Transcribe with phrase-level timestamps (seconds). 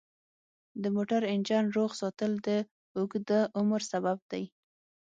[0.81, 2.49] د موټر انجن روغ ساتل د
[2.97, 4.43] اوږده عمر سبب دی.